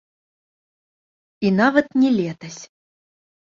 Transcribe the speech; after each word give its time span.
І 1.49 1.51
нават 1.59 1.87
не 2.05 2.09
летась. 2.17 2.59